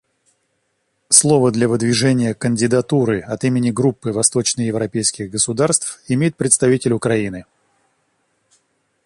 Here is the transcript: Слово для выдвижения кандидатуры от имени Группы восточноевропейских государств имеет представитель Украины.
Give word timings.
Слово 1.09 1.51
для 1.51 1.67
выдвижения 1.67 2.33
кандидатуры 2.33 3.19
от 3.19 3.43
имени 3.43 3.69
Группы 3.69 4.11
восточноевропейских 4.11 5.29
государств 5.29 6.01
имеет 6.07 6.35
представитель 6.35 6.93
Украины. 6.93 7.45